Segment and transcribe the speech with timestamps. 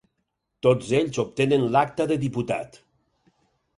[0.67, 2.85] Tots ells obtenen l'acta de diputat.